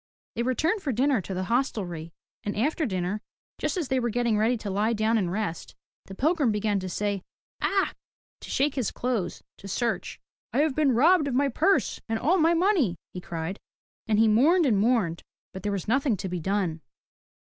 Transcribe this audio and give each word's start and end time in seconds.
They 0.35 0.41
returned 0.41 0.81
for 0.81 0.91
dinner 0.91 1.21
to 1.21 1.33
the 1.35 1.43
hostelry, 1.43 2.11
and 2.43 2.57
after 2.57 2.87
dinner, 2.87 3.21
just 3.59 3.77
as 3.77 3.89
they 3.89 3.99
were 3.99 4.09
getting 4.09 4.35
ready 4.35 4.57
to 4.57 4.71
lie 4.71 4.93
down 4.93 5.15
and 5.15 5.31
rest, 5.31 5.75
the 6.05 6.15
pilgrim 6.15 6.51
began 6.51 6.79
to 6.79 6.89
say 6.89 7.21
Akh! 7.61 7.93
to 8.39 8.49
shake 8.49 8.73
his 8.73 8.89
clothes, 8.89 9.43
to 9.59 9.67
search. 9.67 10.19
"I 10.53 10.61
have 10.61 10.73
been 10.73 10.93
robbed 10.95 11.27
of 11.27 11.35
my 11.35 11.49
purse 11.49 12.01
and 12.09 12.17
all 12.17 12.39
my 12.39 12.55
money, 12.55 12.95
he 13.13 13.21
cried. 13.21 13.59
And 14.07 14.17
he 14.17 14.27
mourned 14.27 14.65
and 14.65 14.79
mourned, 14.79 15.21
but 15.53 15.61
there 15.61 15.71
was 15.71 15.87
nothing 15.87 16.17
to 16.17 16.27
be 16.27 16.39
done. 16.39 16.81